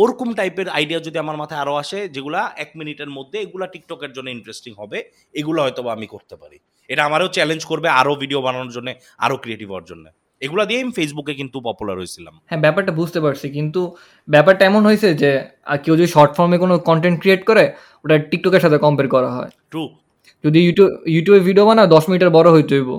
[0.03, 4.29] ওরকম টাইপের আইডিয়া যদি আমার মাথায় আরও আসে যেগুলা এক মিনিটের মধ্যে এগুলা টিকটকের জন্য
[4.37, 4.99] ইন্টারেস্টিং হবে
[5.41, 6.59] এগুলো হয়তো বা আমি করতে পারি।
[6.91, 8.89] এটা আমারও চ্যালেঞ্জ করবে আরও ভিডিও বানানোর জন্য
[9.25, 10.05] আরও ক্রিয়েটিভ হওয়ার জন্য।
[10.43, 13.81] এগুলা দিয়ে আমি ফেসবুকে কিন্তু পপুলার হয়েছিলাম। হ্যাঁ ব্যাপারটা বুঝতে পারছি কিন্তু
[14.29, 15.31] ব্যাপারটা এমন হয়েছে যে
[15.85, 17.65] কেউ যদি শর্ট ফর্মে কোনো কন্টেন্ট ক্রিয়েট করে
[18.05, 19.83] ওটা টিকটকের সাথে কম্পেয়ার করা হয়। ট্রু
[20.45, 22.91] যদি ইউটিউব ইউটিউবে ভিডিও বানাও দশ মিনিটের বড় হইতে হইব।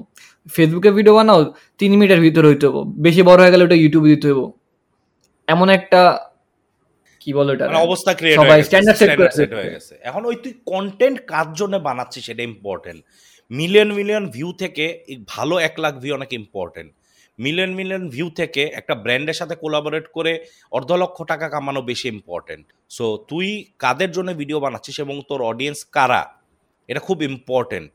[0.55, 1.39] ফেসবুকে ভিডিও বানাও
[1.79, 4.41] তিন মিনিটের ভিতরে হইতে হইব। বেশি বড় হয়ে গেলে ওটা ইউটিউবে দিতে হইব।
[5.47, 6.01] এমন একটা
[7.21, 8.59] কি বলো এটা মানে অবস্থা ক্রিয়েট সবাই
[9.57, 13.03] হয়ে গেছে এখন ওই তুই কন্টেন্ট কার জন্য বানাচ্ছিস সেটা ইম্পর্টেন্ট
[13.51, 16.93] মিলিয়ন মিলিয়ন ভিউ থেকে ভালো এক লাখ ভিউ অনেক ইম্পর্টেন্ট
[17.39, 20.39] মিলিয়ন মিলিয়ন ভিউ থেকে একটা ব্র্যান্ডের সাথে কোলাবোরেট করে
[20.71, 25.83] অর্ধ লক্ষ টাকা কামানো বেশি ইম্পর্টেন্ট সো তুই কাদের জন্য ভিডিও বানাচ্ছিস এবং তোর অডিয়েন্স
[25.85, 26.25] কারা?
[26.89, 27.91] এটা খুব ইম্পর্টেন্ট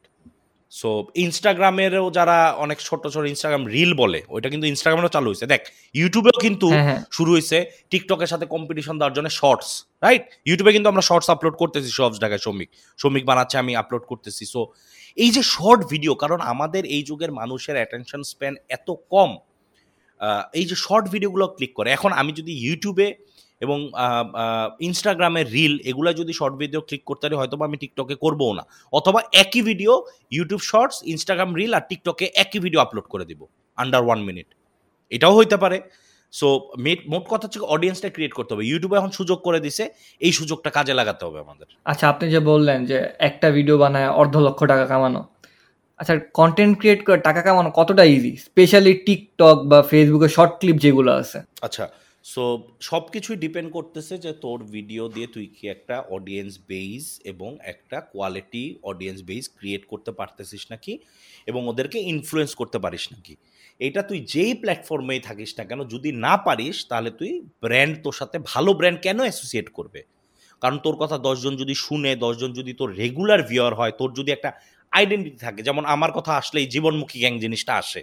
[0.73, 0.91] সো
[1.25, 5.63] ইনস্টাগ্রামেরও যারা অনেক ছোট ছোট ইনস্টাগ্রাম রিল বলে ওইটা কিন্তু ইনস্টাগ্রামেও চালু হয়েছে। দেখ
[5.95, 7.59] ইউটিউবেও কিন্তু হ্যাঁ হ্যাঁ। শুরু হয়েছে
[7.91, 9.71] টিকটকের সাথে কম্পিটিশন দেওয়ার জন্য শর্টস
[10.05, 12.69] রাইট ইউটিউবে কিন্তু আমরা শর্টস আপলোড করতেছি সব জায়গায় শ্রমিক।
[12.99, 14.61] শ্রমিক বানাচ্ছে আমি আপলোড করতেছি। সো
[15.17, 19.31] এই যে শর্ট ভিডিও কারণ আমাদের এই যুগের মানুষের অ্যাটেনশন স্প্যান এত কম
[20.55, 23.07] এই যে শর্ট ভিডিওগুলো ক্লিক করে এখন আমি যদি ইউটিউবে
[23.61, 23.79] এবং
[24.89, 28.63] ইনস্টাগ্রামে রিল এগুলো যদি শর্ট ভিডিও ক্লিক করতে পারি হয়তো আমি টিকটকে করব না।
[28.99, 29.93] অথবা একই video
[30.37, 33.41] YouTube Shorts Instagram reel আর টিকটকে একই ভিডিও আপলোড করে দিব
[33.79, 34.49] আন্ডার ওয়ান মিনিট
[35.13, 35.79] এটাও হইতে পারে।
[36.33, 36.49] সো
[36.85, 39.85] মেট মোট কথা হচ্ছে অডিয়েন্সটা ক্রিয়েট করতে হবে। ইউটিউবে এখন সুযোগ করে দিছে
[40.21, 44.35] এই সুযোগটা কাজে লাগাতে হবে আমাদের। আচ্ছা আপনি যে বললেন যে একটা ভিডিও বানায় অর্ধ
[44.47, 45.21] লক্ষ টাকা কামানো
[46.01, 51.11] আচ্ছা কন্টেন্ট ক্রিয়েট করে টাকা কামানো কতটা ইজি স্পেশালি টিকটক বা ফেসবুকে শর্ট ক্লিপ যেগুলো
[51.21, 51.85] আছে। আচ্ছা
[52.33, 52.45] সো
[52.91, 57.97] সব কিছুই ডিপেন্ড করতেছে যে তোর ভিডিও দিয়ে তুই কি একটা অডিয়েন্স বেস এবং একটা
[58.13, 60.93] কোয়ালিটি অডিয়েন্স বেস ক্রিয়েট করতে পারতেছিস নাকি
[61.51, 63.35] এবং ওদেরকে ইনফ্লুয়েন্স করতে পারিস নাকি?
[63.81, 68.37] এটা তুই যেই প্ল্যাটফর্মেই থাকিস না কেন, যদি না পারিস, তাহলে তুই ব্র্যান্ড তোর সাথে
[68.53, 70.01] ভালো ব্র্যান্ড কেন অ্যাসোসিয়েট করবে?
[70.63, 74.51] কারণ তোর কথা দশজন যদি শুনে দশজন যদি তোর রেগুলার ভিওর হয়, তোর যদি একটা
[74.93, 78.01] আইডেন্টিটি থাকে, যেমন আমার কথা আসলেই জীবনমুখী গ্যাং জিনিসটা আসে।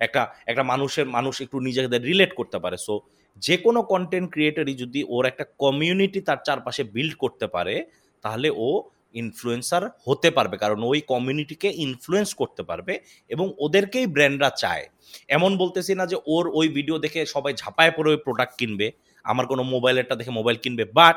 [0.00, 2.94] একটা একটা মানুষের, মানুষ একটু নিজেদের রিলেট করতে পারে। সো
[3.36, 7.74] যে কোনো কন্টেন্ট ক্রিয়েটারই যদি ওর একটা কমিউনিটি তার চারপাশে বিল্ড করতে পারে
[8.24, 8.68] তাহলে ও
[9.14, 12.94] ইনফ্লুয়েন্সার হতে পারবে। কারণ ওই কমিউনিটিকে ইনফ্লুয়েন্স করতে পারবে
[13.30, 14.84] এবং ওদেরকেই ব্র্যান্ডরা চায়।
[15.28, 18.86] এমন বলতেছি না যে ওর ওই ভিডিও দেখে সবাই ঝাঁপায় পড়ে ওই প্রোডাক্ট কিনবে
[19.24, 21.16] আমার কোনো মোবাইলেরটা দেখে মোবাইল কিনবে বাট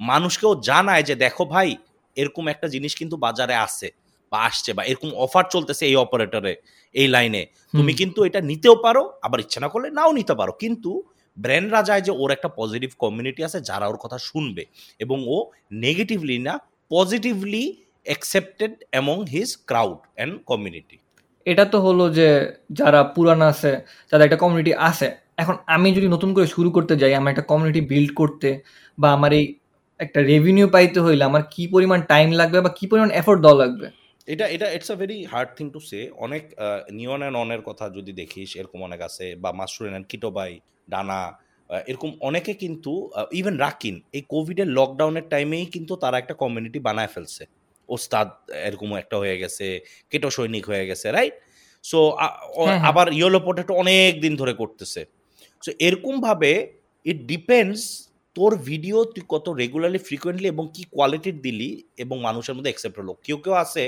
[0.00, 1.68] মানুষকেও জানায় যে দেখো ভাই
[2.16, 3.88] এরকম একটা জিনিস কিন্তু বাজারে আছে
[4.32, 6.54] বা আসছে বা এরকম অফার চলতেছে এই অপারেটরে
[6.94, 7.42] এই লাইনে
[7.74, 10.90] তুমি কিন্তু এটা নিতেও পারো আবার ইচ্ছা না করলে নাও নিতে পারো। কিন্তু
[11.38, 14.62] ব্র্যান্ডরা যায় যে ওর একটা পজিটিভ কমিউনিটি আছে যারা ওর কথা শুনবে
[14.98, 15.36] এবং ও
[15.72, 16.54] নেগেটিভলি না
[16.90, 17.64] positively
[18.06, 20.96] accepted among his crowd and community
[21.46, 22.28] এটা তো হলো যে
[22.70, 23.72] যারা পুরান আছে
[24.12, 27.80] যাদের একটা কমিউনিটি আছে। এখন আমি যদি নতুন করে শুরু করতে যাই আমার একটা কমিউনিটি
[27.80, 28.48] বিল্ড করতে
[28.98, 29.44] বা আমার এই
[30.00, 33.86] একটা রেভিনিউ পাইতে হইলে আমার কি পরিমাণ টাইম লাগবে বা কি পরিমাণ এফোর্ট দেওয়া লাগবে?
[34.28, 36.42] এটা এটা it's a very hard thing to say অনেক
[36.92, 40.52] নিয়ন অ্যান্ড অনের কথা যদি দেখিস এরকম অনেক আছে বা মাসুরেন অ্যান্ড কিটোবাই
[40.88, 41.20] ডানা
[41.90, 42.92] এরকম অনেকে কিন্তু
[43.32, 47.42] ইভেন রাকিন এই কোভিডের লকডাউনের টাইমেই কিন্তু তারা একটা কমিউনিটি বানায় ফেলছে।
[47.88, 48.28] ওস্তাদ
[48.68, 49.66] এরকম একটা হয়ে গেছে
[50.10, 51.34] কেটো সৈনিক হয়ে গেছে রাইট
[51.84, 55.00] সো হ্যাঁ, হ্যাঁ। আবার ইয়েলো পোটেটো অনেক দিন ধরে করতেছে।
[55.62, 56.52] সো এরকমভাবে
[57.06, 57.80] ইট ডিপেন্ডস
[58.36, 63.12] তোর ভিডিও তুই কত রেগুলারলি ফ্রিকোয়েন্টলি এবং কি কোয়ালিটির দিলি এবং মানুষের মধ্যে অ্যাকসেপ্ট হলো।
[63.24, 63.84] কেউ কেউ আছে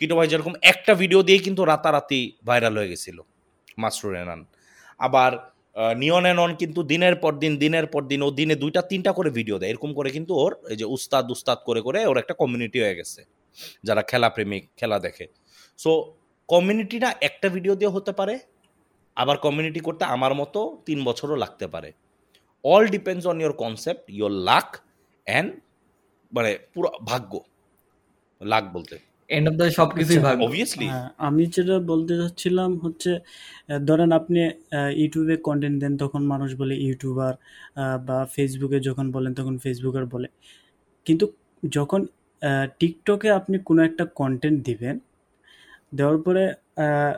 [0.00, 3.18] কিটো ভাই যেরকম একটা ভিডিও দিয়ে কিন্তু রাতারাতি ভাইরাল হয়ে গেছিল
[3.78, 4.40] মাসরুর রেনান
[5.00, 5.32] আবার
[6.02, 9.30] নিয়ন অ্যান অন কিন্তু দিনের পর দিন, দিনের পর দিন ও দিনে দুইটা, তিনটা করে
[9.38, 12.78] ভিডিও দেয়। এরকম করে কিন্তু ওর এই যে উস্তাদ উস্তাদ করে করে ওর একটা কমিউনিটি
[12.84, 13.20] হয়ে গেছে,
[13.86, 15.26] যারা খেলা প্রেমিক খেলা দেখে।
[15.78, 15.90] সো
[16.48, 18.34] কমিউনিটিটা একটা ভিডিও দিয়ে হতে পারে,
[19.16, 21.90] আবার কমিউনিটি করতে আমার মতো তিন বছরও লাগতে পারে।
[22.64, 24.68] All depends on your concept your luck
[25.26, 25.50] and
[26.32, 27.32] মানে পুরো ভাগ্য
[28.40, 28.96] লাক বলতে।
[29.32, 33.10] এন্ড অফ দ্য সবকিছুই আচ্ছা, ভাগ অবভিয়াসলি হ্যাঁ, আমি যেটা বলতে চাচ্ছিলাম হচ্ছে
[33.86, 34.40] ধরেন আপনি
[35.00, 37.34] ইউটিউবে কন্টেন্ট দেন তখন মানুষ বলে ইউটিউবার
[38.08, 40.28] বা ফেসবুকে যখন বলেন তখন ফেসবুকার বলে।
[41.06, 41.24] কিন্তু
[41.72, 42.00] যখন
[42.80, 44.96] টিকটকে আপনি কোনো একটা কন্টেন্ট দিবেন
[45.92, 46.42] দেওয়ার পরে
[46.78, 47.12] আহ,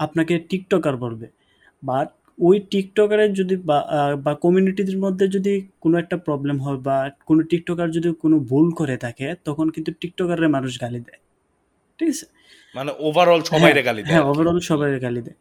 [0.00, 1.26] আপনাকে টিকটকার বলবে।
[1.82, 3.78] বাট ওই টিকটকারের যদি বা
[4.24, 8.96] বা কমিউনিটির মধ্যে যদি কোনো একটা প্রবলেম হয় বা কোনো টিকটকার যদি কোনো ভুল করে
[9.04, 11.20] থাকে তখন কিন্তু টিকটকারের মানুষ গালি দেয়।
[11.98, 12.26] ঠিক আছে?
[12.74, 15.38] মানে ওভারঅল সবাই গালি দেয় হ্যাঁ ওভারঅল সবাই গালি দেয়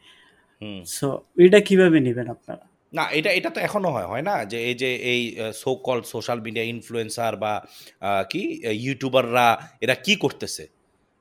[0.89, 2.65] সো এটা কীভাবে নেবেন আপনারা?
[2.93, 4.36] না এটা এটা তো এখনও হয় হয় না?
[4.52, 5.22] যে এই যে এই
[5.62, 7.54] so call social media influencer বা
[8.32, 8.41] কি
[8.86, 9.48] ইউটিউবাররা
[9.82, 10.63] এরা কি করতেছে?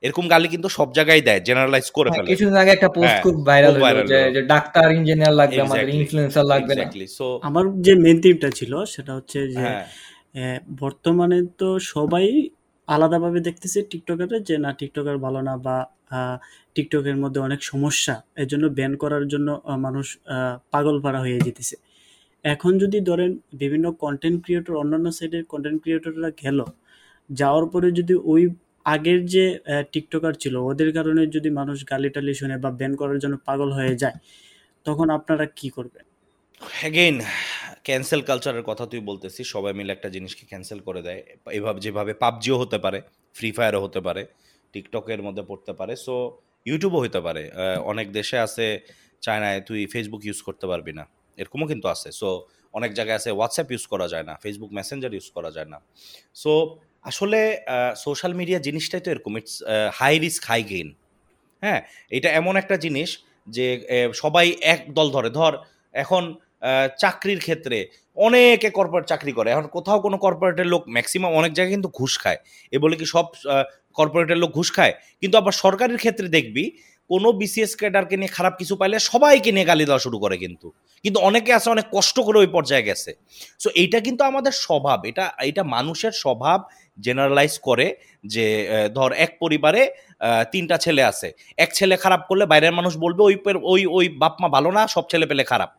[0.03, 3.23] এরকম গালি কিন্তু সব জায়গায় দেয় জেনারেলাইজ করে হ্যাঁ, ফেলে। কিছুদিন আগে একটা পোস্ট হ্যাঁ,
[3.25, 6.85] খুব ভাইরাল হলো যে যে ডাক্তার ইঞ্জিনিয়ার লাগবে আমাদের ইনফ্লুয়েন্সার লাগবে না।
[7.49, 9.85] আমার যে মেন থিমটা ছিল সেটা হচ্ছে যে হ্যাঁ।
[10.35, 12.27] আহ, বর্তমানে তো সবাই
[12.89, 15.77] আলাদাভাবে দেখতেছে টিকটকারে যে না টিকটকার ভালো না বা
[16.75, 19.49] টিকটকের মধ্যে অনেক সমস্যা। এর জন্য ব্যান করার জন্য
[19.87, 20.07] মানুষ
[20.73, 21.77] পাগল পাড়া হয়ে যেতেছে।
[22.45, 23.31] এখন যদি ধরেন
[23.63, 26.59] বিভিন্ন কন্টেন্ট ক্রিয়েটর অন্যান্য সাইডের কন্টেন্ট ক্রিয়েটররা গেল,
[27.31, 28.43] যাওয়ার পরে যদি ওই
[28.95, 29.45] আগের যে
[29.93, 33.95] টিকটকার ছিল, ওদের কারণে যদি মানুষ গালি টালি শুনে বা ব্যান করার জন্য পাগল হয়ে
[34.03, 34.17] যায়,
[34.87, 36.05] তখন আপনারা কি করবেন?
[37.87, 41.21] ক্যান্সেল কালচারের কথা তুই বলতেছিস, সবাই মিলে একটা জিনিসকে ক্যান্সেল করে দেয়।
[41.59, 42.99] এভাবে, যেভাবে পাবজিও হতে পারে
[43.37, 44.23] ফ্রি ফায়ারও হতে পারে
[44.73, 46.15] টিকটকের মধ্যে পড়তে পারে সো
[46.69, 47.43] ইউটিউবও হতে পারে।
[47.93, 48.67] অনেক দেশে আছে,
[49.25, 51.05] চায়নায় তুই ফেসবুক ইউজ করতে পারবি না।
[51.39, 52.29] এরকমও কিন্তু আছে সো
[52.79, 55.79] অনেক জায়গায় আছে হোয়াটসঅ্যাপ ইউজ করা যায় না ফেসবুক মেসেঞ্জার ইউজ করা যায় না।
[56.43, 56.53] সো
[57.11, 57.41] আসলে
[58.07, 59.55] সোশ্যাল মিডিয়া জিনিসটাই তো এরকম it's
[60.01, 60.89] high risk high gain
[61.63, 61.81] হ্যাঁ
[62.17, 63.11] এটা এমন একটা জিনিস
[63.57, 63.67] যে
[64.23, 65.53] সবাই এক দল ধরে। ধর,
[66.05, 66.25] এখন
[67.03, 67.79] চাকরির ক্ষেত্রে
[68.17, 72.39] অনেকে কর্পোরেট চাকরি করে। এখন কোথাও কোনো কর্পোরেটের লোক ম্যাক্সিমাম অনেক জায়গায় কিন্তু ঘুষ খায়।
[72.73, 73.27] এ বলে কি সব
[73.99, 74.95] কর্পোরেটের লোক ঘুষ খায়?
[75.21, 76.65] কিন্তু আবার সরকারের ক্ষেত্রে দেখবি,
[77.11, 80.69] কোনো বিসিএস ক্যাডারকে নিয়ে খারাপ কিছু পাইলে সবাইকে নিয়ে গালি দেওয়া শুরু করে কিন্তু।
[81.05, 83.11] কিন্তু অনেকে আছে, অনেক কষ্ট করে ওই পর্যায়ে গেছে।
[83.63, 86.59] সো এইটা কিন্তু আমাদের স্বভাব। এটা এটা মানুষের স্বভাব
[86.99, 87.87] জেনারেলাইজ করে
[88.35, 88.47] যে
[88.97, 89.83] ধর এক পরিবারে
[90.53, 91.29] তিনটা ছেলে আছে।
[91.65, 93.35] এক ছেলে খারাপ করলে বাইরের মানুষ বলবে, ওই
[93.73, 95.71] ওই ওই বাপমা ভালো না, সব ছেলে পেলে খারাপ।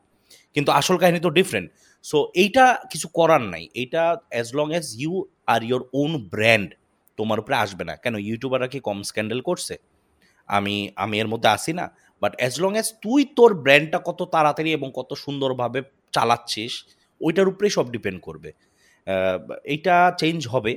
[0.57, 1.67] কিন্তু আসল কাহিনী তো ডিফারেন্ট
[2.09, 5.13] সো এইটা কিছু করার নাই। এইটা as long as you
[5.53, 6.69] are your own brand
[7.17, 8.15] তোমার উপরে আসবে না। কেন?
[8.29, 9.75] ইউটিউবাররা কি কম স্ক্যান্ডেল করছে?
[10.57, 11.85] আমি আমি এর মধ্যে আসি না।
[12.21, 15.79] বাট অ্যাজ লং অ্যাজ তুই তোর ব্র্যান্ডটা কত তাড়াতাড়ি এবং কত সুন্দরভাবে
[16.15, 16.73] চালাচ্ছিস,
[17.21, 18.49] ওইটার উপরেই সব ডিপেন্ড করবে।
[19.73, 20.73] এইটা চেঞ্জ হবে।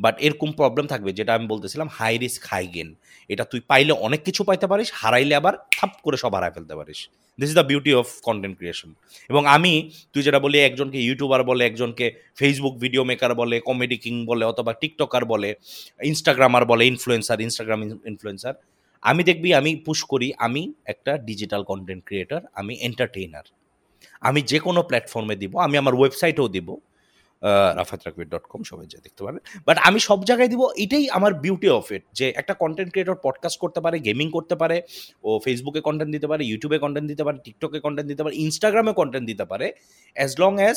[0.00, 2.88] বাট এরকম প্রবলেম থাকবে, যেটা আমি বলতেছিলাম হাই রিস্ক হাই গেন
[3.32, 7.00] এটা তুই পাইলে অনেক কিছু পাইতে পারিস, হারাইলে আবার থাপ করে সব হারাই ফেলতে পারিস।
[7.38, 8.90] This is the beauty of content creation
[9.30, 9.72] এবং আমি,
[10.12, 12.06] তুই যেটা বলি একজনকে ইউটিউবার বলে, একজনকে
[12.38, 15.50] ফেসবুক ভিডিও মেকার বলে কমেডি কিং বলে, অথবা টিকটকার বলে
[16.10, 17.80] ইনস্টাগ্রামার বলে ইনফ্লুয়েন্সার ইনস্টাগ্রাম
[18.12, 18.54] ইনফ্লুয়েন্সার
[19.02, 23.46] আমি দেখবি, আমি পুশ করি, আমি একটা ডিজিটাল কন্টেন্ট ক্রিয়েটার আমি এন্টারটেইনার
[24.28, 26.68] আমি যে কোনো প্ল্যাটফর্মে দিব, আমি আমার ওয়েবসাইটেও দিব
[27.78, 31.32] রাফাত রাকবির ডট কম সবাই যে দেখতে পারেন বাট আমি সব জায়গায় দিব, এটাই আমার
[31.44, 34.76] বিউটি অফ ইট যে একটা কন্টেন্ট ক্রিয়েটর পডকাস্ট করতে পারে গেমিং করতে পারে,
[35.28, 39.26] ও ফেসবুকে কন্টেন্ট দিতে পারে ইউটিউবে কন্টেন্ট দিতে পারে টিকটকে কন্টেন্ট দিতে পারে ইনস্টাগ্রামে কন্টেন্ট
[39.30, 39.66] দিতে পারে
[40.16, 40.76] as long as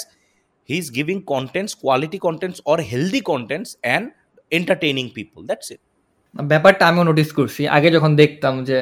[0.69, 4.06] he is giving contents quality contents or healthy contents and
[4.58, 5.82] entertaining people that's it
[6.36, 8.78] ব্যাপারটা আমিও নোটিস করছি। আগে যখন দেখতাম যে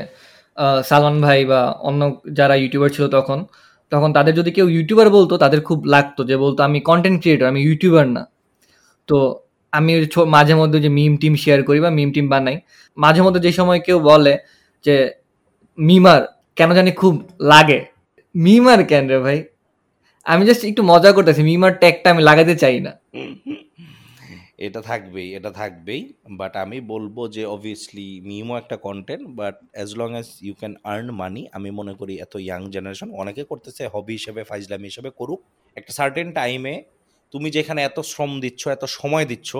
[0.89, 2.01] সালমান ভাই বা অন্য
[2.39, 3.39] যারা ইউটিউবার ছিল তখন
[3.93, 7.59] তখন তাদের যদি কেউ ইউটিউবার বলতো, তাদের খুব লাগতো যে বলতো, আমি কন্টেন্ট ক্রিয়েটর আমি
[7.67, 8.23] ইউটিউবার না।
[9.09, 9.17] তো
[9.73, 9.91] আমি
[10.35, 12.57] মাঝে মধ্যে যে মিম টিম শেয়ার করি বা মিম টিম বানাই,
[12.97, 14.33] মাঝে মধ্যে যে সময় কেউ বলে
[14.85, 14.95] যে,
[15.77, 16.21] মিমার,
[16.57, 17.13] কেন জানি খুব
[17.51, 17.79] লাগে।
[18.35, 19.39] মিমার কেন রে ভাই?
[20.25, 22.91] আমি জাস্ট একটু মজা করতেছি, মিমার ট্যাগটা আমি লাগাতে চাই না।
[24.67, 26.01] এটা থাকবেই এটা থাকবেই।
[26.39, 31.07] বাট আমি বলব যে অবভিয়াসলি মিমও একটা content but as long as you can earn
[31.21, 35.39] money আমি মনে করি এত ইয়াং জেনারেশন অনেকে করতেছে হবি হিসেবে, ফাইজলামি হিসেবে করুক।
[35.77, 36.73] একটা সার্টেন টাইমে
[37.33, 39.51] তুমি যেখানে এত শ্রম দিচ্ছ, এত সময় দিচ্ছ,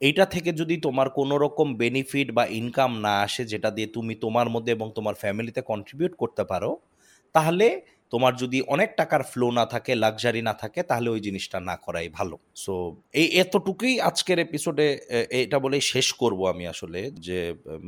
[0.00, 4.48] এইটা থেকে যদি তোমার কোনো রকম বেনিফিট বা ইনকাম না আসে, যেটা দিয়ে তুমি তোমার
[4.54, 6.70] মধ্যে এবং তোমার ফ্যামিলিতে কন্ট্রিবিউট করতে পারো,
[7.34, 7.66] তাহলে
[8.12, 12.08] তোমার যদি অনেক টাকার ফ্লো না থাকে লাক্সারি না থাকে, তাহলে ওই জিনিসটা না করাই
[12.18, 12.74] ভালো। সো
[13.20, 14.86] এই এতটুকুই আজকের এপিসোডে
[15.42, 17.38] এটা বলেই শেষ করব আমি আসলে যে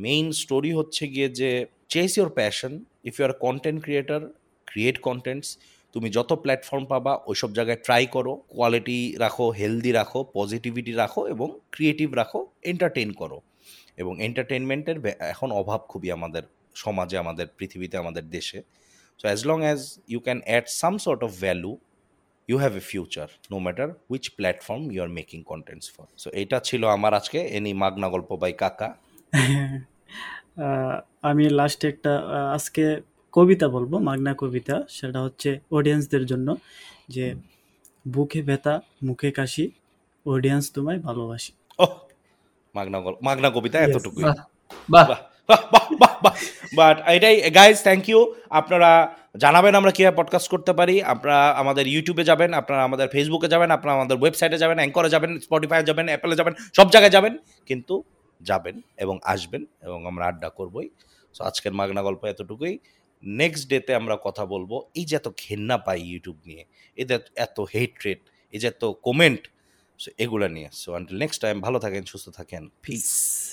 [0.05, 1.49] মেইন স্টোরি হচ্ছে গিয়ে যে
[1.93, 2.73] chase your passion
[3.09, 4.21] if you are content creator
[4.67, 5.49] create contents
[5.93, 11.47] তুমি যত প্ল্যাটফর্ম পাবা, ওইসব জায়গায় ট্রাই করো। কোয়ালিটি রাখো হেলদি রাখো পজিটিভিটি রাখো এবং
[11.71, 12.39] ক্রিয়েটিভ রাখো
[12.71, 13.37] এন্টারটেইন করো।
[14.01, 14.97] এবং এন্টারটেনমেন্টের
[15.33, 16.43] এখন অভাব খুবই আমাদের
[16.83, 18.59] সমাজে, আমাদের পৃথিবীতে, আমাদের দেশে।
[19.21, 21.77] So as long as you can add some sort of value
[22.47, 26.59] you have a future no matter which platform you are making contents for so এটা
[26.59, 28.95] ছিল আমার আজকে এনি মাগনা গল্প বাই কাকা।
[31.21, 32.17] আমি লাস্টে একটা
[32.53, 36.57] আজকে কবিতা বলব মাগনা কবিতা। সেটা হচ্ছে অডিয়েন্সদের জন্য
[37.09, 37.35] যে
[38.07, 39.71] বুকে ব্যথা মুখে কাশি
[40.25, 41.87] অডিয়েন্স তোমায় ভালোবাসি। ও
[42.75, 43.89] মাগনা গল- মাগনা কবিতা Yes.
[43.89, 46.10] এতটুকুই। বাহ বাহ।
[46.75, 52.23] বাট এটাই গাইজ থ্যাংক ইউ আপনারা জানাবেন আমরা কীভাবে পডকাস্ট করতে পারি। আপনারা আমাদের ইউটিউবে
[52.23, 56.53] যাবেন, আপনারা আমাদের ফেসবুকে যাবেন, আপনারা আমাদের ওয়েবসাইটে যাবেন অ্যাঙ্করে যাবেন স্পটিফাই যাবেন অ্যাপেলে যাবেন,
[56.75, 58.03] সব জায়গায় যাবেন। কিন্তু
[58.41, 60.89] যাবেন এবং আসবেন এবং আমরা আড্ডা করবই।
[61.33, 62.79] সো আজকের মাগনা গল্প এতটুকুই।
[63.23, 67.93] নেক্সট ডেতে আমরা কথা বলব, এই যে এত ঘেন্না পাই ইউটিউব নিয়ে এদের এত হেট
[68.05, 68.19] রেট
[68.51, 69.49] এই যে এত কমেন্ট
[69.99, 73.50] সো এগুলো নিয়ে। সো আনটিল নেক্সট টাইম ভালো থাকেন, সুস্থ থাকেন। Peace.